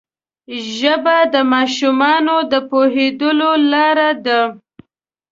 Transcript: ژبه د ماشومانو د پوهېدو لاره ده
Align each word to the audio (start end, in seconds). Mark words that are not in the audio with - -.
ژبه 0.77 1.17
د 1.33 1.35
ماشومانو 1.53 2.35
د 2.51 2.53
پوهېدو 2.69 3.29
لاره 3.71 4.09
ده 4.25 4.41